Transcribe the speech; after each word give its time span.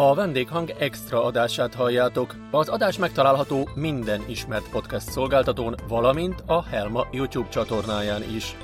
A 0.00 0.14
vendéghang 0.14 0.70
extra 0.78 1.24
adását 1.24 1.74
halljátok. 1.74 2.34
Az 2.50 2.68
adás 2.68 2.98
megtalálható 2.98 3.68
minden 3.74 4.22
ismert 4.28 4.68
podcast 4.70 5.10
szolgáltatón, 5.10 5.74
valamint 5.88 6.42
a 6.46 6.64
Helma 6.64 7.06
YouTube 7.12 7.48
csatornáján 7.48 8.22
is. 8.34 8.56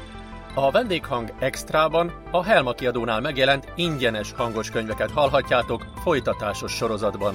A 0.55 0.71
vendéghang 0.71 1.33
extrában 1.39 2.13
a 2.31 2.43
Helma 2.43 2.73
kiadónál 2.73 3.21
megjelent 3.21 3.73
ingyenes 3.77 4.33
hangos 4.33 4.71
könyveket 4.71 5.11
hallhatjátok 5.11 5.87
folytatásos 6.03 6.73
sorozatban. 6.73 7.35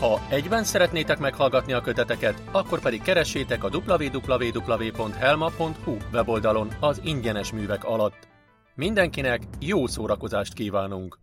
Ha 0.00 0.20
egyben 0.28 0.64
szeretnétek 0.64 1.18
meghallgatni 1.18 1.72
a 1.72 1.80
köteteket, 1.80 2.42
akkor 2.52 2.80
pedig 2.80 3.02
keressétek 3.02 3.64
a 3.64 3.70
www.helma.hu 3.86 5.16
weboldalon 6.12 6.68
az 6.80 7.00
ingyenes 7.04 7.52
művek 7.52 7.84
alatt. 7.84 8.28
Mindenkinek 8.74 9.42
jó 9.60 9.86
szórakozást 9.86 10.52
kívánunk! 10.52 11.21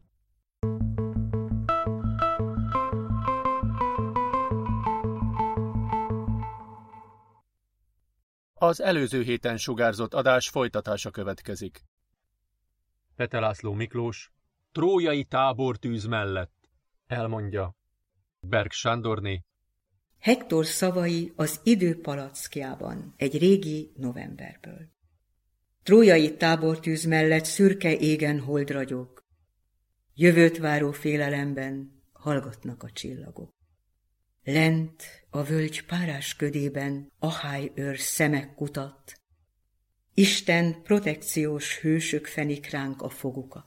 Az 8.61 8.81
előző 8.81 9.21
héten 9.21 9.57
sugárzott 9.57 10.13
adás 10.13 10.49
folytatása 10.49 11.11
következik. 11.11 11.83
Pete 13.15 13.39
László 13.39 13.73
Miklós, 13.73 14.31
trójai 14.71 15.23
tábortűz 15.23 16.05
mellett, 16.05 16.69
elmondja. 17.07 17.75
Berg 18.39 18.71
Sándorné. 18.71 19.43
Hektor 20.19 20.65
szavai 20.65 21.33
az 21.35 21.59
idő 21.63 22.01
palackjában, 22.01 23.13
egy 23.17 23.37
régi 23.37 23.91
novemberből. 23.95 24.89
Trójai 25.83 26.37
tábortűz 26.37 27.05
mellett 27.05 27.45
szürke 27.45 27.97
égen 27.97 28.39
hold 28.39 28.69
ragyog. 28.69 29.23
Jövőt 30.13 30.57
váró 30.57 30.91
félelemben 30.91 32.03
hallgatnak 32.11 32.83
a 32.83 32.91
csillagok. 32.91 33.58
Lent 34.51 35.03
a 35.29 35.43
völgy 35.43 35.85
párás 35.85 36.35
ködében 36.35 37.11
ahály 37.19 37.71
őr 37.75 37.99
szemek 37.99 38.55
kutat. 38.55 39.21
Isten 40.13 40.81
protekciós 40.83 41.79
hősök 41.79 42.25
fenik 42.25 42.69
ránk 42.69 43.01
a 43.01 43.09
fogukat. 43.09 43.65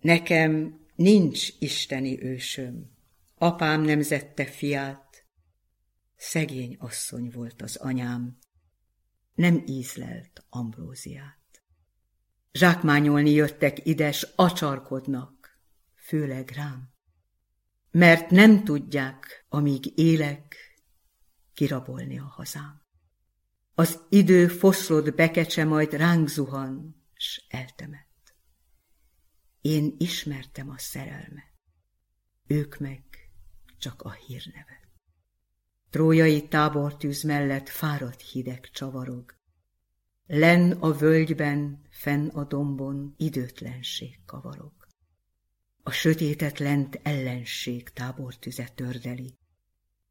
Nekem 0.00 0.80
nincs 0.94 1.48
isteni 1.58 2.22
ősöm, 2.22 2.90
apám 3.34 3.82
nemzette 3.82 4.44
fiát, 4.44 5.26
szegény 6.16 6.76
asszony 6.78 7.30
volt 7.30 7.62
az 7.62 7.76
anyám, 7.76 8.38
nem 9.34 9.62
ízlelt 9.66 10.44
ambróziát. 10.48 11.62
Zsákmányolni 12.52 13.30
jöttek 13.30 13.86
ides, 13.86 14.26
acsarkodnak, 14.36 15.58
főleg 15.94 16.50
rám 16.50 16.93
mert 17.94 18.30
nem 18.30 18.64
tudják, 18.64 19.46
amíg 19.48 19.98
élek, 19.98 20.56
kirabolni 21.52 22.18
a 22.18 22.24
hazám. 22.24 22.82
Az 23.74 24.00
idő 24.08 24.48
foszlott 24.48 25.14
bekecse 25.14 25.64
majd 25.64 25.92
ránk 25.92 26.28
zuhan, 26.28 27.04
s 27.12 27.44
eltemett. 27.48 28.34
Én 29.60 29.94
ismertem 29.98 30.70
a 30.70 30.78
szerelmet, 30.78 31.54
ők 32.46 32.78
meg 32.78 33.02
csak 33.78 34.02
a 34.02 34.12
hírnevet. 34.12 34.88
Trójai 35.90 36.48
tábortűz 36.48 37.22
mellett 37.22 37.68
fáradt 37.68 38.20
hideg 38.20 38.70
csavarog, 38.72 39.34
len 40.26 40.72
a 40.72 40.92
völgyben, 40.92 41.86
fenn 41.90 42.28
a 42.28 42.44
dombon 42.44 43.14
időtlenség 43.16 44.24
kavarog. 44.24 44.83
A 45.86 45.90
sötétet 45.90 46.58
lent 46.58 47.00
ellenség 47.02 47.88
tábortüze 47.88 48.68
tördeli. 48.74 49.38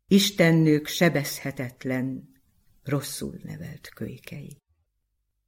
Istennők 0.08 0.88
sebezhetetlen, 0.88 2.30
rosszul 2.84 3.40
nevelt 3.44 3.90
kölykei. 3.90 4.62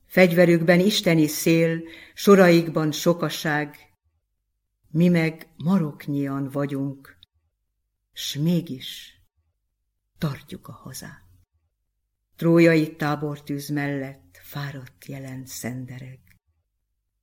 Fegyverükben 0.05 0.79
isteni 0.79 1.27
szél, 1.27 1.81
soraikban 2.13 2.91
sokaság, 2.91 3.77
mi 4.89 5.07
meg 5.07 5.47
maroknyian 5.55 6.49
vagyunk, 6.49 7.17
s 8.13 8.35
mégis 8.35 9.21
tartjuk 10.17 10.67
a 10.67 10.71
hazát. 10.71 11.23
Trójai 12.35 12.95
tábortűz 12.95 13.69
mellett 13.69 14.39
fáradt 14.41 15.05
jelen 15.05 15.45
szendereg 15.45 16.24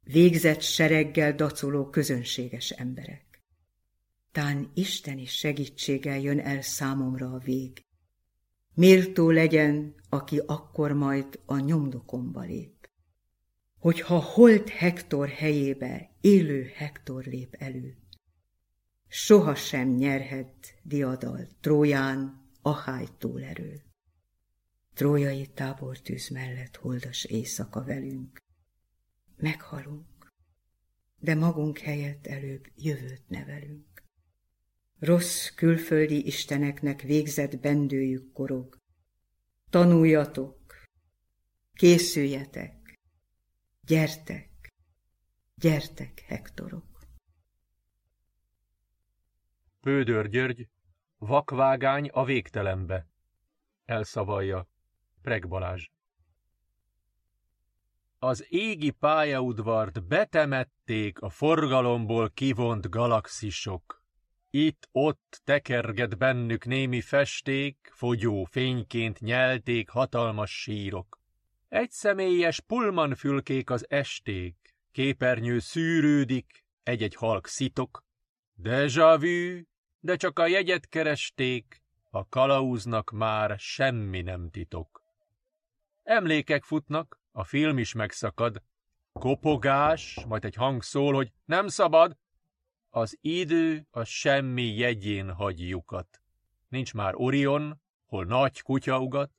végzett 0.02 0.60
sereggel 0.60 1.34
dacoló 1.34 1.90
közönséges 1.90 2.70
emberek. 2.70 3.32
Tán 4.32 4.70
isteni 4.74 5.24
segítséggel 5.24 6.18
jön 6.18 6.38
el 6.38 6.62
számomra 6.62 7.32
a 7.32 7.38
vég. 7.38 7.84
Méltó 8.74 9.30
legyen, 9.30 9.94
aki 10.08 10.40
akkor 10.46 10.92
majd 10.92 11.40
a 11.46 11.58
nyomdokomba 11.58 12.40
lép. 12.40 12.88
Hogyha 13.78 14.18
holt 14.18 14.68
Hektor 14.68 15.28
helyébe 15.28 16.10
élő 16.20 16.70
Hektor 16.74 17.24
lép 17.24 17.54
elő, 17.58 17.96
soha 19.08 19.54
sem 19.54 19.88
nyerhet 19.88 20.74
diadal 20.82 21.48
Tróján 21.60 22.40
Ahály 22.62 23.06
túlerő. 23.18 23.82
Trójai 24.94 25.46
tábortűz 25.46 26.28
mellett 26.28 26.76
holdas 26.76 27.24
éjszaka 27.24 27.84
velünk, 27.84 28.42
Meghalunk, 29.42 30.32
de 31.18 31.34
magunk 31.34 31.78
helyett 31.78 32.26
előbb 32.26 32.66
jövőt 32.74 33.28
nevelünk. 33.28 34.02
Rossz 34.98 35.48
külföldi 35.48 36.26
isteneknek 36.26 37.00
végzett 37.00 37.60
bendőjük 37.60 38.32
korog. 38.32 38.76
Tanuljatok, 39.70 40.86
készüljetek, 41.72 43.00
gyertek, 43.80 44.68
gyertek, 45.54 46.20
Hektorok. 46.20 47.06
Pődör 49.80 50.28
György, 50.28 50.68
vakvágány 51.18 52.08
a 52.08 52.24
végtelenbe. 52.24 53.06
Elszavalja, 53.84 54.66
Preg. 55.22 55.46
Az 58.24 58.46
égi 58.48 58.90
pályaudvart 58.90 60.06
betemették 60.06 61.20
a 61.20 61.30
forgalomból 61.30 62.30
kivont 62.30 62.90
galaxisok. 62.90 64.02
Itt-ott 64.50 65.40
tekerget 65.44 66.18
bennük 66.18 66.64
némi 66.64 67.00
festék, 67.00 67.90
fogyó 67.92 68.44
fényként 68.44 69.20
nyelték 69.20 69.88
hatalmas 69.88 70.60
sírok. 70.60 71.20
Egy 71.68 71.90
személyes 71.90 72.60
pulmanfülkék 72.60 73.70
az 73.70 73.86
esték, 73.88 74.56
képernyő 74.92 75.58
szűrődik, 75.58 76.64
egy-egy 76.82 77.14
halk 77.14 77.46
szitok. 77.46 78.04
Deja 78.54 79.18
vu, 79.18 79.60
de 80.00 80.16
csak 80.16 80.38
a 80.38 80.46
jegyet 80.46 80.88
keresték, 80.88 81.82
a 82.10 82.28
kalauznak 82.28 83.10
már 83.10 83.58
semmi 83.58 84.20
nem 84.20 84.50
titok. 84.50 85.04
Emlékek 86.02 86.64
futnak, 86.64 87.21
a 87.32 87.44
film 87.44 87.78
is 87.78 87.92
megszakad. 87.92 88.62
Kopogás, 89.12 90.24
majd 90.28 90.44
egy 90.44 90.54
hang 90.54 90.82
szól, 90.82 91.14
hogy 91.14 91.32
nem 91.44 91.68
szabad. 91.68 92.16
Az 92.88 93.18
idő 93.20 93.86
a 93.90 94.04
semmi 94.04 94.74
jegyén 94.74 95.32
hagy 95.32 95.68
lyukat. 95.68 96.20
Nincs 96.68 96.94
már 96.94 97.12
Orion, 97.16 97.80
hol 98.06 98.24
nagy 98.24 98.60
kutya 98.60 99.00
ugat, 99.00 99.32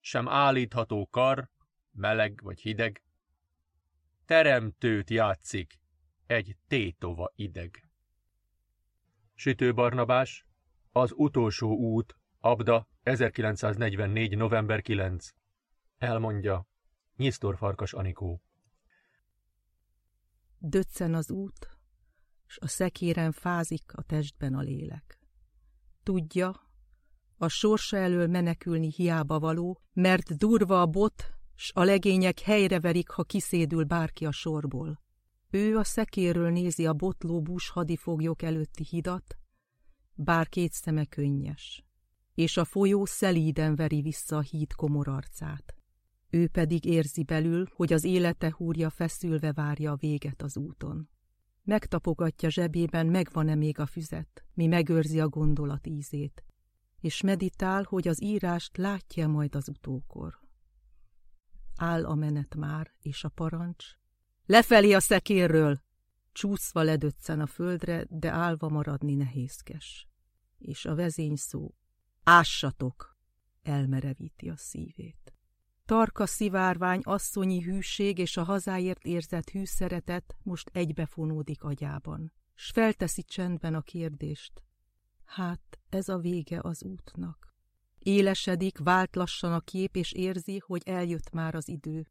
sem 0.00 0.28
állítható 0.28 1.06
kar, 1.06 1.50
meleg 1.92 2.40
vagy 2.42 2.60
hideg. 2.60 3.02
Teremtőt 4.24 5.10
játszik 5.10 5.80
egy 6.26 6.56
tétova 6.66 7.32
ideg. 7.34 7.88
Sütő 9.34 9.74
Barnabás, 9.74 10.46
az 10.92 11.12
utolsó 11.16 11.76
út, 11.76 12.16
Abda, 12.38 12.88
1944. 13.02 14.36
november 14.36 14.82
9. 14.82 15.28
Elmondja, 15.98 16.66
Nyisztor 17.16 17.56
Farkas 17.56 17.92
Anikó. 17.92 18.42
Döccen 20.58 21.14
az 21.14 21.30
út, 21.30 21.78
s 22.46 22.58
a 22.60 22.68
szekéren 22.68 23.32
fázik 23.32 23.92
a 23.94 24.02
testben 24.02 24.54
a 24.54 24.60
lélek. 24.60 25.18
Tudja, 26.02 26.70
a 27.36 27.48
sorsa 27.48 27.96
elől 27.96 28.26
menekülni 28.26 28.92
hiába 28.96 29.38
való, 29.38 29.80
mert 29.92 30.36
durva 30.36 30.80
a 30.80 30.86
bot, 30.86 31.32
s 31.54 31.70
a 31.74 31.82
legények 31.82 32.40
helyreverik, 32.40 33.08
ha 33.08 33.22
kiszédül 33.22 33.84
bárki 33.84 34.26
a 34.26 34.32
sorból. 34.32 35.00
Ő 35.50 35.76
a 35.76 35.84
szekéről 35.84 36.50
nézi 36.50 36.86
a 36.86 36.92
botló 36.92 37.42
bús 37.42 37.68
hadifoglyok 37.68 38.42
előtti 38.42 38.84
hidat, 38.84 39.36
bár 40.14 40.48
két 40.48 40.72
szeme 40.72 41.04
könnyes, 41.04 41.84
és 42.34 42.56
a 42.56 42.64
folyó 42.64 43.04
szelíden 43.04 43.74
veri 43.74 44.00
vissza 44.00 44.36
a 44.36 44.40
híd 44.40 44.72
komor 44.72 45.08
arcát. 45.08 45.81
Ő 46.34 46.48
pedig 46.48 46.84
érzi 46.84 47.22
belül, 47.22 47.68
hogy 47.74 47.92
az 47.92 48.04
élete 48.04 48.54
húrja 48.56 48.90
feszülve 48.90 49.52
várja 49.52 49.92
a 49.92 49.96
véget 49.96 50.42
az 50.42 50.56
úton. 50.56 51.08
Megtapogatja 51.62 52.50
zsebében, 52.50 53.06
megvan-e 53.06 53.54
még 53.54 53.78
a 53.78 53.86
füzet, 53.86 54.44
mi 54.54 54.66
megőrzi 54.66 55.20
a 55.20 55.28
gondolat 55.28 55.86
ízét, 55.86 56.44
és 57.00 57.20
meditál, 57.20 57.82
hogy 57.82 58.08
az 58.08 58.22
írást 58.22 58.76
látja 58.76 59.28
majd 59.28 59.54
az 59.54 59.68
utókor. 59.68 60.38
Áll 61.76 62.04
a 62.04 62.14
menet 62.14 62.54
már, 62.54 62.92
és 63.00 63.24
a 63.24 63.28
parancs. 63.28 63.84
Lefelé 64.46 64.92
a 64.92 65.00
szekérről! 65.00 65.82
Csúszva 66.32 66.82
ledöccen 66.82 67.40
a 67.40 67.46
földre, 67.46 68.06
de 68.08 68.30
állva 68.30 68.68
maradni 68.68 69.14
nehézkes. 69.14 70.08
És 70.58 70.84
a 70.84 70.94
vezény 70.94 71.36
szó, 71.36 71.74
ássatok, 72.22 73.16
elmerevíti 73.62 74.48
a 74.48 74.56
szívét. 74.56 75.31
Tarka 75.92 76.26
szivárvány, 76.26 77.00
asszonyi 77.02 77.62
hűség 77.62 78.18
és 78.18 78.36
a 78.36 78.42
hazáért 78.42 79.04
érzett 79.04 79.50
hű 79.50 79.64
szeretet 79.64 80.36
most 80.42 80.70
egybefonódik 80.72 81.62
agyában, 81.62 82.32
s 82.54 82.70
felteszi 82.70 83.22
csendben 83.22 83.74
a 83.74 83.80
kérdést. 83.80 84.62
Hát, 85.24 85.80
ez 85.88 86.08
a 86.08 86.18
vége 86.18 86.60
az 86.62 86.84
útnak. 86.84 87.54
Élesedik, 87.98 88.78
vált 88.78 89.16
lassan 89.16 89.52
a 89.52 89.60
kép, 89.60 89.96
és 89.96 90.12
érzi, 90.12 90.62
hogy 90.66 90.82
eljött 90.84 91.30
már 91.30 91.54
az 91.54 91.68
idő. 91.68 92.06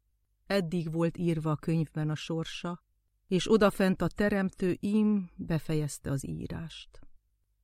Eddig 0.46 0.92
volt 0.92 1.18
írva 1.18 1.50
a 1.50 1.56
könyvben 1.56 2.10
a 2.10 2.14
sorsa, 2.14 2.82
és 3.26 3.50
odafent 3.50 4.02
a 4.02 4.08
teremtő 4.08 4.76
im 4.80 5.30
befejezte 5.36 6.10
az 6.10 6.26
írást. 6.26 7.00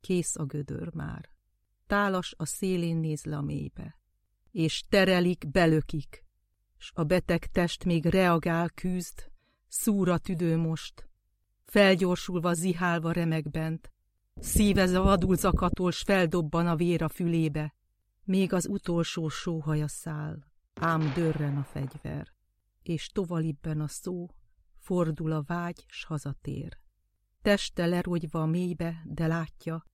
Kész 0.00 0.36
a 0.36 0.44
gödör 0.44 0.94
már. 0.94 1.30
Tálas 1.86 2.34
a 2.36 2.46
szélén 2.46 2.96
néz 2.96 3.24
le 3.24 3.36
a 3.36 3.42
mélybe 3.42 3.98
és 4.50 4.84
terelik, 4.88 5.50
belökik, 5.50 6.24
s 6.76 6.92
a 6.94 7.04
beteg 7.04 7.46
test 7.46 7.84
még 7.84 8.04
reagál, 8.04 8.70
küzd, 8.70 9.30
szúra 9.68 10.18
tüdő 10.18 10.56
most, 10.56 11.08
felgyorsulva, 11.64 12.54
zihálva 12.54 13.12
remeg 13.12 13.50
bent, 13.50 13.92
szívez 14.34 14.92
a 14.92 15.02
vadul 15.02 15.36
zakatol, 15.36 15.90
s 15.90 16.02
feldobban 16.02 16.66
a 16.66 16.76
vér 16.76 17.02
a 17.02 17.08
fülébe, 17.08 17.74
még 18.24 18.52
az 18.52 18.68
utolsó 18.68 19.28
sóhaja 19.28 19.88
száll, 19.88 20.38
ám 20.74 21.12
dörren 21.14 21.56
a 21.56 21.64
fegyver, 21.64 22.28
és 22.82 23.08
tovalibben 23.08 23.80
a 23.80 23.88
szó, 23.88 24.26
fordul 24.74 25.32
a 25.32 25.42
vágy, 25.42 25.84
s 25.88 26.04
hazatér. 26.04 26.78
Teste 27.42 27.86
lerogyva 27.86 28.42
a 28.42 28.46
mélybe, 28.46 29.02
de 29.04 29.26
látja, 29.26 29.84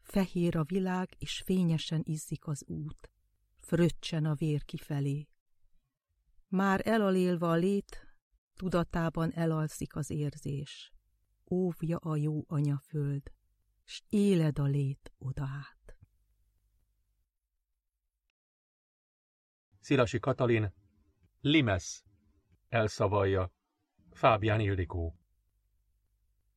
fehér 0.00 0.56
a 0.56 0.64
világ, 0.64 1.08
és 1.18 1.42
fényesen 1.44 2.00
izzik 2.04 2.46
az 2.46 2.64
út 2.66 3.11
fröccsen 3.72 4.24
a 4.24 4.34
vér 4.34 4.64
kifelé. 4.64 5.28
Már 6.48 6.80
elalélva 6.84 7.50
a 7.50 7.54
lét, 7.54 8.06
tudatában 8.54 9.32
elalszik 9.32 9.96
az 9.96 10.10
érzés. 10.10 10.92
Óvja 11.50 11.96
a 11.96 12.16
jó 12.16 12.44
anyaföld, 12.46 13.22
s 13.84 14.02
éled 14.08 14.58
a 14.58 14.64
lét 14.64 15.12
odaát. 15.18 15.96
Szilasi 19.80 20.18
Katalin, 20.18 20.74
Limes, 21.40 22.04
elszavalja, 22.68 23.52
Fábián 24.10 24.60
Ildikó. 24.60 25.18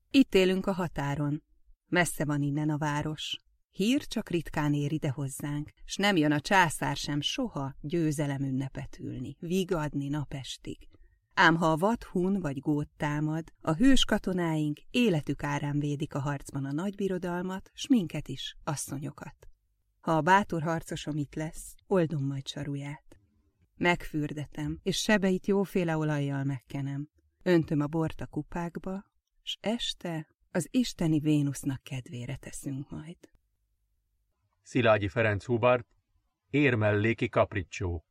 Itt 0.09 0.33
élünk 0.33 0.65
a 0.65 0.71
határon. 0.71 1.43
Messze 1.87 2.25
van 2.25 2.41
innen 2.41 2.69
a 2.69 2.77
város. 2.77 3.44
Hír 3.75 4.07
csak 4.07 4.29
ritkán 4.29 4.73
ér 4.73 4.91
ide 4.91 5.09
hozzánk, 5.09 5.69
s 5.85 5.95
nem 5.95 6.15
jön 6.15 6.31
a 6.31 6.39
császár 6.39 6.95
sem 6.95 7.21
soha 7.21 7.75
győzelem 7.81 8.41
ünnepet 8.41 8.97
ülni, 8.99 9.35
vigadni 9.39 10.07
napestig. 10.07 10.77
Ám 11.33 11.55
ha 11.55 11.71
a 11.71 11.77
vad 11.77 12.03
hun 12.03 12.39
vagy 12.39 12.59
gót 12.59 12.89
támad, 12.97 13.53
a 13.61 13.73
hős 13.73 14.05
katonáink 14.05 14.79
életük 14.91 15.43
árán 15.43 15.79
védik 15.79 16.13
a 16.13 16.19
harcban 16.19 16.65
a 16.65 16.71
nagybirodalmat, 16.71 17.71
s 17.73 17.87
minket 17.87 18.27
is, 18.27 18.55
asszonyokat. 18.63 19.49
Ha 19.99 20.11
a 20.11 20.21
bátor 20.21 20.61
harcosom 20.61 21.17
itt 21.17 21.35
lesz, 21.35 21.75
oldom 21.87 22.25
majd 22.25 22.47
saruját. 22.47 23.19
Megfürdetem, 23.75 24.79
és 24.83 24.97
sebeit 24.97 25.47
jóféle 25.47 25.97
olajjal 25.97 26.43
megkenem. 26.43 27.09
Öntöm 27.43 27.79
a 27.79 27.87
bort 27.87 28.21
a 28.21 28.27
kupákba, 28.27 29.05
s 29.41 29.57
este 29.61 30.27
az 30.51 30.67
isteni 30.71 31.19
Vénusznak 31.19 31.83
kedvére 31.83 32.35
teszünk 32.35 32.89
majd. 32.89 33.17
Szilágyi 34.65 35.07
Ferenc 35.07 35.45
Hubart, 35.45 35.87
Érmelléki 36.49 37.29
Kapricsó. 37.29 38.05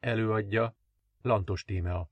Előadja 0.00 0.76
Lantos 1.22 1.64
Tímea. 1.64 2.10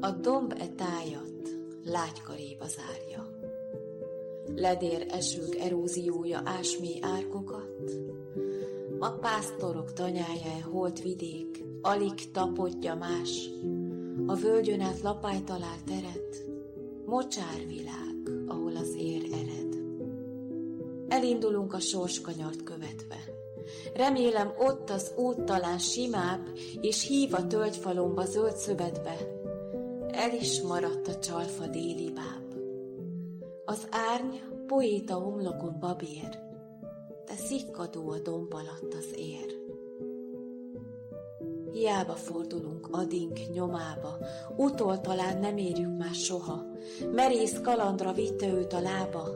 A 0.00 0.10
domb 0.10 0.52
e 0.58 0.68
tájat 0.68 1.48
lágykaréba 1.84 2.66
zárja 2.66 3.31
ledér 4.54 5.06
esők 5.10 5.56
eróziója 5.56 6.42
ásmély 6.44 6.98
árkokat, 7.00 7.90
a 8.98 9.10
pásztorok 9.10 9.92
tanyája 9.92 10.64
holt 10.70 11.02
vidék, 11.02 11.64
alig 11.80 12.30
tapodja 12.30 12.94
más, 12.94 13.50
a 14.26 14.34
völgyön 14.34 14.80
át 14.80 15.00
lapály 15.00 15.42
talál 15.44 15.78
teret, 15.86 16.46
mocsárvilág, 17.04 18.30
ahol 18.46 18.76
az 18.76 18.94
ér 18.98 19.22
ered. 19.32 19.76
Elindulunk 21.08 21.74
a 21.74 21.80
sorskanyart 21.80 22.62
követve. 22.62 23.16
Remélem 23.94 24.52
ott 24.58 24.90
az 24.90 25.12
út 25.16 25.44
talán 25.44 25.78
simább, 25.78 26.48
és 26.80 27.06
hív 27.06 27.34
a 27.34 27.46
tölgyfalomba 27.46 28.24
zöld 28.24 28.56
szövetbe. 28.56 29.16
El 30.10 30.34
is 30.40 30.60
maradt 30.60 31.08
a 31.08 31.18
csalfa 31.18 31.66
déli 31.66 32.10
báb. 32.10 32.41
Az 33.64 33.86
árny 33.90 34.36
poéta 34.66 35.14
homlokon 35.14 35.76
babér, 35.80 36.38
de 37.26 37.34
szikkadó 37.34 38.10
a 38.10 38.18
domb 38.18 38.54
alatt 38.54 38.94
az 38.94 39.14
ér. 39.16 39.60
Hiába 41.72 42.14
fordulunk 42.14 42.88
adink 42.90 43.38
nyomába, 43.52 44.18
utol 44.56 45.00
talán 45.00 45.38
nem 45.38 45.56
érjük 45.56 45.98
már 45.98 46.14
soha, 46.14 46.64
merész 47.12 47.60
kalandra 47.60 48.12
vitte 48.12 48.52
őt 48.52 48.72
a 48.72 48.80
lába, 48.80 49.28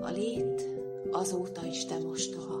a 0.00 0.10
lét 0.10 0.68
azóta 1.10 1.66
is 1.66 1.84
te 1.84 1.98
mostoha. 1.98 2.60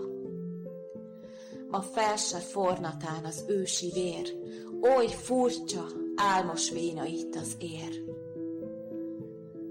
Ma 1.70 1.80
fel 1.80 2.16
se 2.16 2.38
fornatán 2.38 3.24
az 3.24 3.44
ősi 3.48 3.90
vér, 3.90 4.34
oly 4.96 5.08
furcsa, 5.08 5.86
álmos 6.16 6.70
véna 6.70 7.04
itt 7.04 7.34
az 7.34 7.56
ér. 7.58 8.09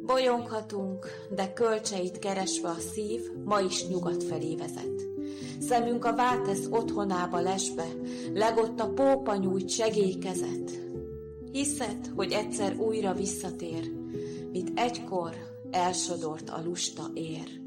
Bolyonghatunk, 0.09 1.07
de 1.29 1.53
kölcseit 1.53 2.19
keresve 2.19 2.69
a 2.69 2.79
szív 2.93 3.21
ma 3.45 3.59
is 3.59 3.87
nyugat 3.87 4.23
felé 4.23 4.55
vezet. 4.55 5.01
Szemünk 5.59 6.05
a 6.05 6.15
Vátesz 6.15 6.65
otthonába 6.69 7.39
lesbe, 7.39 7.85
legott 8.33 8.79
a 8.79 8.89
pópa 8.93 9.35
nyújt 9.35 9.69
segélykezet. 9.69 10.71
Hiszed, 11.51 12.11
hogy 12.15 12.31
egyszer 12.31 12.75
újra 12.77 13.13
visszatér, 13.13 13.91
mint 14.51 14.79
egykor 14.79 15.33
elsodort 15.71 16.49
a 16.49 16.61
lusta 16.63 17.11
ér. 17.13 17.61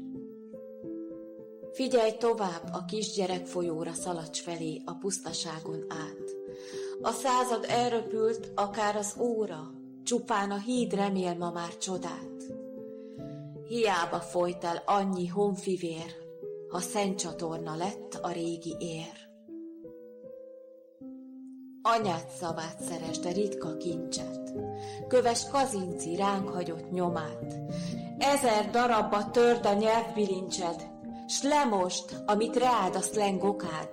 Figyelj 1.71 2.11
tovább 2.17 2.69
a 2.71 2.85
kisgyerek 2.85 3.45
folyóra 3.45 3.93
szalacs 3.93 4.41
felé 4.41 4.81
a 4.85 4.93
pusztaságon 4.93 5.85
át. 5.87 6.35
A 7.01 7.11
század 7.11 7.65
elröpült, 7.67 8.51
akár 8.55 8.95
az 8.95 9.15
óra, 9.19 9.81
Csupán 10.03 10.51
a 10.51 10.57
híd 10.57 10.93
remél 10.93 11.37
ma 11.37 11.51
már 11.51 11.77
csodát. 11.77 12.32
Hiába 13.67 14.19
folyt 14.19 14.63
el 14.63 14.83
annyi 14.85 15.27
honfivér, 15.27 16.15
ha 16.67 16.79
szent 16.79 17.17
csatorna 17.17 17.75
lett 17.75 18.19
a 18.21 18.31
régi 18.31 18.75
ér. 18.79 19.31
Anyát 21.81 22.29
szavát 22.29 22.81
szeres, 22.81 23.19
de 23.19 23.31
ritka 23.31 23.77
kincset, 23.77 24.53
köves 25.07 25.49
kazinci 25.51 26.15
ránk 26.15 26.49
hagyott 26.49 26.91
nyomát, 26.91 27.55
ezer 28.17 28.69
darabba 28.69 29.31
törd 29.31 29.65
a 29.65 29.73
nyelvbilincsed, 29.73 30.91
s 31.27 31.41
lemost, 31.41 32.23
amit 32.25 32.55
rád 32.55 32.95
a 32.95 33.01
szlengokád. 33.01 33.89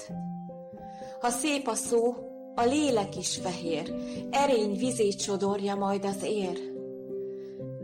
Ha 1.21 1.31
szép 1.31 1.67
a 1.67 1.75
szó, 1.75 2.15
a 2.55 2.65
lélek 2.65 3.17
is 3.17 3.37
fehér, 3.37 3.95
erény 4.31 4.77
vizét 4.77 5.21
sodorja 5.21 5.75
majd 5.75 6.05
az 6.05 6.23
ér. 6.23 6.70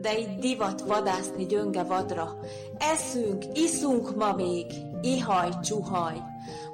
De 0.06 0.18
itt 0.18 0.40
divat 0.40 0.80
vadászni 0.80 1.46
gyönge 1.46 1.82
vadra, 1.82 2.38
eszünk, 2.78 3.44
iszunk 3.52 4.16
ma 4.16 4.32
még, 4.32 4.66
ihaj, 5.00 5.50
csuhaj, 5.62 6.22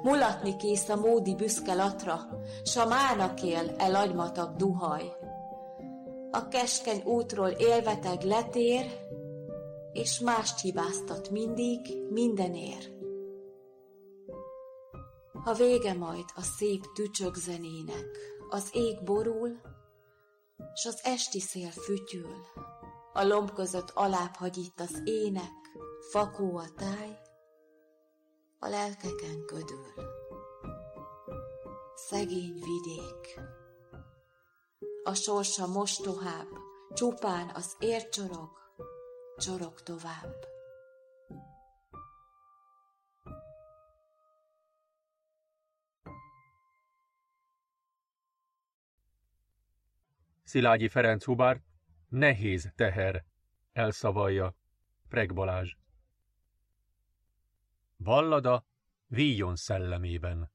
mulatni 0.01 0.55
kész 0.55 0.89
a 0.89 0.95
módi 0.95 1.35
büszke 1.35 1.73
latra, 1.73 2.19
s 2.63 2.77
a 2.77 2.87
mának 2.87 3.43
él 3.43 3.75
el 3.77 3.95
agymatag 3.95 4.55
duhaj. 4.55 5.15
a 6.31 6.47
keskeny 6.47 7.01
útról 7.03 7.47
élveteg 7.47 8.21
letér, 8.21 8.85
és 9.91 10.19
más 10.19 10.61
hibáztat 10.61 11.29
mindig, 11.29 11.79
mindenér. 12.09 12.91
Ha 15.43 15.53
vége 15.53 15.93
majd 15.93 16.25
a 16.35 16.41
szép 16.41 16.83
tücsök 16.93 17.35
zenének, 17.35 18.17
az 18.49 18.69
ég 18.73 19.03
borul, 19.03 19.59
s 20.73 20.85
az 20.85 20.99
esti 21.03 21.39
szél 21.39 21.69
fütyül, 21.69 22.35
a 23.13 23.23
lomb 23.23 23.53
között 23.53 23.89
alább 23.89 24.35
hagy 24.35 24.57
itt 24.57 24.79
az 24.79 25.01
ének, 25.03 25.51
fakó 26.11 26.57
a 26.57 26.73
táj, 26.75 27.19
a 28.59 28.67
lelkeken 28.67 29.45
ködül. 29.45 29.93
Szegény 31.95 32.53
vidék, 32.53 33.39
a 35.03 35.13
sorsa 35.13 35.67
mostohább, 35.67 36.47
csupán 36.93 37.51
az 37.53 37.75
ércsorog, 37.79 38.49
csorog 39.37 39.81
tovább. 39.81 40.51
Szilágyi 50.43 50.87
Ferenc 50.87 51.23
Hubárt 51.23 51.72
nehéz 52.13 52.71
teher, 52.75 53.23
elszavalja 53.71 54.55
Preg 55.09 55.33
Balázs. 55.33 55.75
Vallada 57.97 58.65
víjon 59.07 59.55
szellemében. 59.55 60.51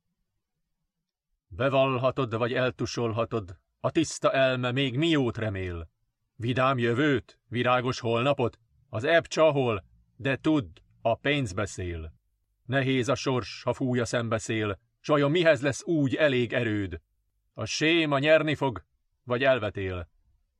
Bevallhatod 1.46 2.34
vagy 2.34 2.52
eltusolhatod, 2.52 3.58
a 3.80 3.90
tiszta 3.90 4.32
elme 4.32 4.72
még 4.72 4.96
miót 4.96 5.36
remél. 5.36 5.90
Vidám 6.36 6.78
jövőt, 6.78 7.38
virágos 7.48 8.00
holnapot, 8.00 8.58
az 8.88 9.04
ebb 9.04 9.26
csahol, 9.26 9.84
de 10.16 10.36
tudd, 10.36 10.80
a 11.00 11.14
pénz 11.14 11.52
beszél. 11.52 12.12
Nehéz 12.64 13.08
a 13.08 13.14
sors, 13.14 13.62
ha 13.62 13.72
fúj 13.72 14.00
a 14.00 14.04
szembeszél, 14.04 14.78
s 15.00 15.08
vajon 15.08 15.30
mihez 15.30 15.62
lesz 15.62 15.84
úgy 15.84 16.14
elég 16.14 16.52
erőd? 16.52 17.00
A 17.54 17.64
séma 17.64 18.18
nyerni 18.18 18.54
fog, 18.54 18.84
vagy 19.22 19.44
elvetél. 19.44 20.08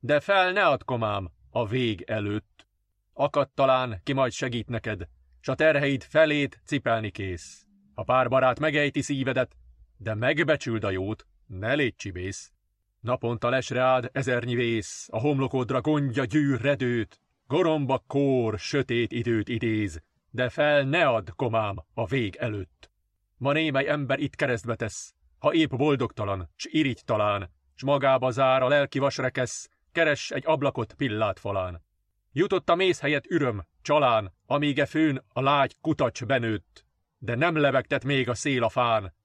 De 0.01 0.19
fel 0.19 0.51
ne 0.51 0.65
add 0.65 0.83
komám 0.85 1.31
a 1.49 1.67
vég 1.67 2.01
előtt. 2.01 2.67
Akad 3.13 3.49
talán, 3.51 4.01
ki 4.03 4.13
majd 4.13 4.31
segít 4.31 4.67
neked, 4.67 5.07
s 5.39 5.47
a 5.47 5.55
terheid 5.55 6.03
felét 6.03 6.61
cipelni 6.65 7.11
kész. 7.11 7.65
A 7.93 8.03
pár 8.03 8.27
barát 8.27 8.59
megejti 8.59 9.01
szívedet, 9.01 9.55
de 9.97 10.13
megbecsüld 10.13 10.83
a 10.83 10.89
jót, 10.89 11.27
ne 11.47 11.73
légy 11.73 11.95
csibész. 11.95 12.51
Naponta 12.99 13.49
lesre 13.49 13.81
áld 13.81 14.09
ezernyi 14.11 14.55
vész, 14.55 15.07
a 15.11 15.19
homlokodra 15.19 15.81
gondja 15.81 16.23
gyűr 16.25 16.61
redőt, 16.61 17.21
goromba 17.47 18.03
kór 18.07 18.59
sötét 18.59 19.11
időt 19.11 19.49
idéz, 19.49 20.01
de 20.29 20.49
fel 20.49 20.83
ne 20.83 21.07
add, 21.07 21.29
komám, 21.35 21.83
a 21.93 22.05
vég 22.05 22.35
előtt. 22.35 22.91
Ma 23.37 23.51
némely 23.51 23.87
ember 23.87 24.19
itt 24.19 24.35
keresztbe 24.35 24.75
tesz, 24.75 25.13
ha 25.39 25.53
épp 25.53 25.75
boldogtalan, 25.75 26.49
s 26.55 26.65
irigy 26.65 27.01
talán, 27.05 27.49
s 27.75 27.83
magába 27.83 28.31
zár 28.31 28.61
a 28.61 28.67
lelki 28.67 28.99
vasrekesz, 28.99 29.69
keres 29.91 30.31
egy 30.31 30.45
ablakot 30.45 30.93
pillát 30.93 31.39
falán. 31.39 31.83
Jutott 32.31 32.69
a 32.69 32.75
mész 32.75 32.99
helyett 32.99 33.25
üröm, 33.25 33.65
csalán, 33.81 34.33
amíg 34.45 34.79
e 34.79 34.85
főn 34.85 35.25
a 35.27 35.41
lágy 35.41 35.75
kutacs 35.81 36.25
benőtt, 36.25 36.85
de 37.17 37.35
nem 37.35 37.55
levegtet 37.55 38.03
még 38.03 38.29
a 38.29 38.33
szél 38.33 38.63
a 38.63 38.69
fán. 38.69 39.15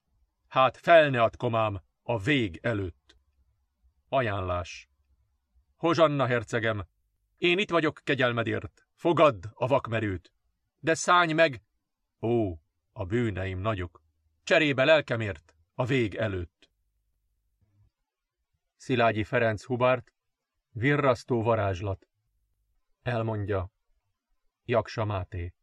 Hát 0.49 0.77
fel 0.77 1.31
komám, 1.37 1.81
a 2.03 2.19
vég 2.19 2.59
előtt. 2.63 3.17
Ajánlás. 4.09 4.89
Hozsanna, 5.77 6.27
hercegem, 6.27 6.87
én 7.37 7.59
itt 7.59 7.71
vagyok 7.71 8.01
kegyelmedért, 8.05 8.87
fogadd 8.95 9.47
a 9.53 9.67
vakmerőt, 9.67 10.33
de 10.79 10.95
szállj 10.95 11.33
meg, 11.33 11.63
ó, 12.21 12.59
a 12.93 13.05
bűneim 13.05 13.59
nagyok, 13.59 14.03
cserébe 14.43 14.85
lelkemért 14.85 15.55
a 15.75 15.85
vég 15.85 16.15
előtt. 16.15 16.71
Szilágyi 18.77 19.25
Ferenc 19.25 19.65
Hubárt, 19.65 20.14
virrasztó 20.75 21.43
varázslat. 21.43 22.09
Elmondja 23.03 23.71
Jaksa 24.65 25.05
Máté. 25.05 25.55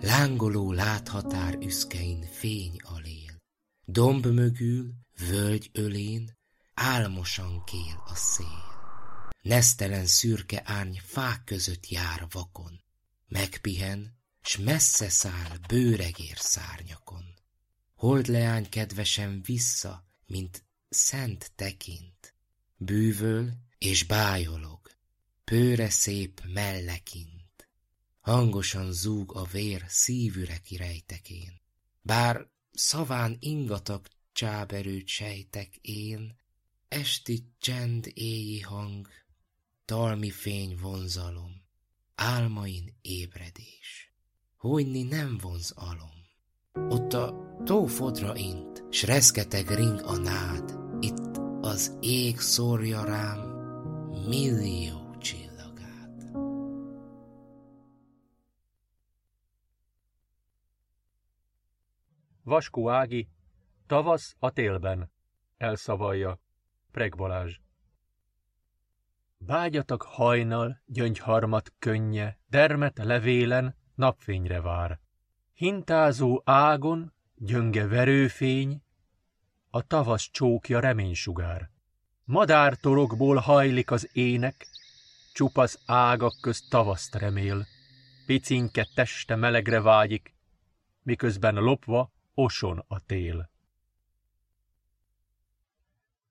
Lángoló 0.00 0.72
láthatár 0.72 1.54
üszkein 1.54 2.22
fény 2.22 2.76
alél, 2.82 3.36
Domb 3.84 4.26
mögül, 4.26 4.92
völgy 5.30 5.70
ölén, 5.72 6.36
álmosan 6.74 7.64
kél 7.64 8.02
a 8.04 8.14
szél. 8.14 8.70
Nesztelen 9.42 10.06
szürke 10.06 10.62
árny 10.64 10.98
fák 11.02 11.44
között 11.44 11.88
jár 11.88 12.26
vakon, 12.30 12.80
Megpihen, 13.28 14.21
s 14.42 14.56
messze 14.56 15.08
száll 15.08 15.56
bőregér 15.68 16.36
szárnyakon. 16.38 17.24
Hold 17.94 18.26
leány 18.26 18.68
kedvesen 18.68 19.42
vissza, 19.42 20.06
mint 20.26 20.64
szent 20.88 21.52
tekint, 21.54 22.34
Bűvöl 22.76 23.52
és 23.78 24.04
bájolog, 24.04 24.80
pőre 25.44 25.90
szép 25.90 26.40
mellekint. 26.46 27.68
Hangosan 28.20 28.92
zúg 28.92 29.36
a 29.36 29.44
vér 29.44 29.84
szívüreki 29.88 30.76
rejtekén. 30.76 31.60
Bár 32.00 32.48
szaván 32.72 33.36
ingatag 33.40 34.06
csáberőt 34.32 35.06
sejtek 35.06 35.76
én, 35.80 36.36
esti 36.88 37.52
csend 37.58 38.10
éji 38.14 38.60
hang, 38.60 39.08
talmi 39.84 40.30
fény 40.30 40.76
vonzalom, 40.76 41.62
álmain 42.14 42.98
ébredés. 43.02 44.11
Hújni 44.62 45.02
nem 45.02 45.38
vonz 45.40 45.74
alom. 45.76 46.90
Ott 46.90 47.12
a 47.12 47.56
tófodra 47.64 48.36
int, 48.36 48.84
s 48.90 49.02
reszketeg 49.02 49.68
ring 49.68 50.00
a 50.04 50.16
nád, 50.16 50.78
itt 51.00 51.36
az 51.60 51.98
ég 52.00 52.38
szórja 52.38 53.04
rám 53.04 53.38
millió 54.28 55.02
Vaskó 62.44 62.90
Ági, 62.90 63.28
tavasz 63.86 64.36
a 64.38 64.50
télben, 64.50 65.10
elszavalja, 65.56 66.38
Preg 66.90 67.16
Balázs. 67.16 67.58
Bágyatak 69.38 70.02
hajnal, 70.02 70.82
gyöngyharmat 70.86 71.72
könnye, 71.78 72.38
dermet 72.48 72.98
levélen, 72.98 73.80
napfényre 73.94 74.60
vár. 74.60 75.00
Hintázó 75.52 76.42
ágon, 76.44 77.12
gyönge 77.34 77.86
verőfény, 77.86 78.82
a 79.70 79.86
tavasz 79.86 80.30
csókja 80.30 80.80
reménysugár. 80.80 81.70
Madártorokból 82.24 83.36
hajlik 83.36 83.90
az 83.90 84.08
ének, 84.12 84.66
csupasz 85.32 85.78
ágak 85.86 86.32
közt 86.40 86.70
tavaszt 86.70 87.14
remél. 87.14 87.66
Picinke 88.26 88.88
teste 88.94 89.36
melegre 89.36 89.80
vágyik, 89.80 90.34
miközben 91.02 91.54
lopva 91.54 92.12
Oson 92.34 92.84
a 92.88 93.00
tél. 93.00 93.50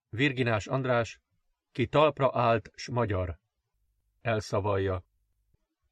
Virginás 0.09 0.67
András, 0.67 1.19
ki 1.71 1.87
talpra 1.87 2.31
állt, 2.33 2.71
s 2.75 2.89
magyar, 2.89 3.39
elszavalja. 4.21 5.03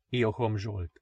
Iochom 0.09 0.57
Zsolt. 0.57 1.01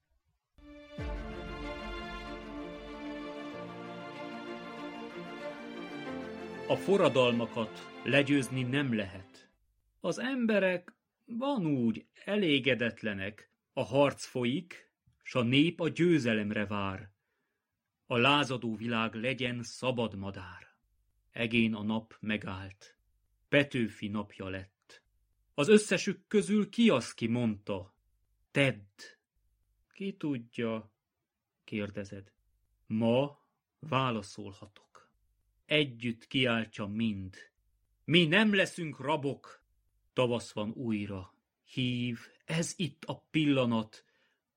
A 6.70 6.76
forradalmakat 6.76 8.02
legyőzni 8.04 8.64
nem 8.64 8.96
lehet. 8.96 9.50
Az 10.00 10.20
emberek 10.20 10.96
van 11.26 11.66
úgy 11.66 12.06
elégedetlenek, 12.26 13.52
a 13.74 13.84
harc 13.84 14.26
folyik, 14.26 14.92
s 15.24 15.36
a 15.36 15.42
nép 15.42 15.82
a 15.82 15.90
győzelemre 15.90 16.66
vár. 16.66 17.12
A 18.06 18.18
lázadó 18.18 18.76
világ 18.76 19.14
legyen 19.14 19.64
szabad 19.64 20.16
madár. 20.16 20.68
Egén 21.32 21.74
a 21.74 21.84
nap 21.84 22.18
megállt. 22.20 22.98
Petőfi 23.50 24.08
napja 24.08 24.50
lett. 24.50 25.04
Az 25.54 25.68
összesük 25.68 26.28
közül 26.28 26.70
ki 26.70 26.90
az, 26.90 27.14
ki 27.14 27.28
mondta? 27.28 27.96
Tedd. 28.52 29.02
Ki 29.94 30.14
tudja, 30.18 30.92
kérdezed. 31.64 32.32
Ma 32.86 33.40
válaszolhatok. 33.80 34.87
Együtt 35.68 36.28
kiáltja 36.28 36.86
mind. 36.86 37.36
Mi 38.06 38.26
nem 38.26 38.56
leszünk 38.56 39.00
rabok. 39.00 39.62
Tavasz 40.14 40.52
van 40.52 40.72
újra. 40.72 41.34
Hív, 41.74 42.20
ez 42.46 42.74
itt 42.78 43.04
a 43.06 43.24
pillanat. 43.32 44.06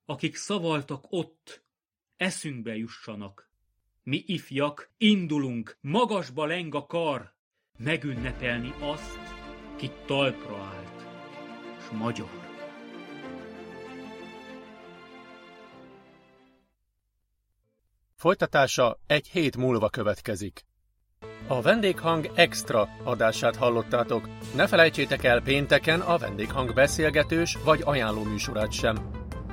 Akik 0.05 0.37
szavaltak 0.37 1.05
ott, 1.09 1.65
eszünkbe 2.17 2.77
jussanak. 2.77 3.51
Mi 4.03 4.23
ifjak 4.27 4.91
indulunk, 4.97 5.79
magasba 5.81 6.47
leng 6.47 6.75
a 6.75 6.87
kar, 6.87 7.35
megünnepelni 7.79 8.73
azt, 8.81 9.19
ki 9.77 9.91
talpra 10.07 10.57
állt, 10.57 11.07
s 11.81 11.91
magyar. 11.91 12.49
Folytatása 18.15 19.01
egy 19.07 19.29
hét 19.29 19.57
múlva 19.57 19.89
következik. 19.89 20.69
A 21.51 21.61
vendéghang 21.61 22.31
extra 22.35 22.89
adását 23.05 23.57
hallottátok. 23.57 24.29
Ne 24.55 24.67
felejtsétek 24.67 25.25
el 25.25 25.41
pénteken 25.41 26.01
a 26.01 26.19
vendéghang 26.19 26.75
beszélgetős 26.75 27.59
vagy 27.65 27.81
ajánló 27.85 28.23
műsorát 28.23 28.73
sem. 28.73 28.97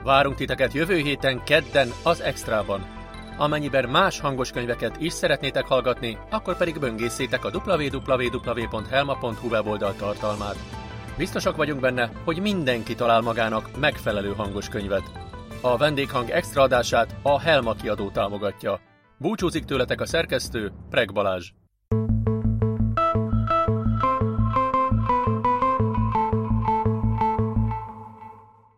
Várunk 0.03 0.35
titeket 0.35 0.73
jövő 0.73 0.97
héten 0.97 1.43
kedden 1.43 1.89
az 2.03 2.21
extrában. 2.21 2.85
Amennyiben 3.37 3.89
más 3.89 4.19
hangos 4.19 4.51
könyveket 4.51 5.01
is 5.01 5.13
szeretnétek 5.13 5.65
hallgatni, 5.65 6.17
akkor 6.29 6.57
pedig 6.57 6.79
böngészétek 6.79 7.45
a 7.45 7.51
www.helma.hu 7.65 9.47
weboldal 9.47 9.95
tartalmát. 9.95 10.57
Biztosak 11.17 11.55
vagyunk 11.55 11.79
benne, 11.79 12.11
hogy 12.23 12.39
mindenki 12.41 12.95
talál 12.95 13.21
magának 13.21 13.79
megfelelő 13.79 14.33
hangos 14.33 14.69
könyvet. 14.69 15.11
A 15.61 15.77
vendéghang 15.77 16.29
extra 16.29 16.61
adását 16.61 17.15
a 17.21 17.39
Helma 17.39 17.73
kiadó 17.73 18.09
támogatja. 18.09 18.86
Búcsúzik 19.19 19.63
tőletek 19.63 20.01
a 20.01 20.05
szerkesztő, 20.05 20.71
Preg 20.89 21.13
Balázs. 21.13 21.51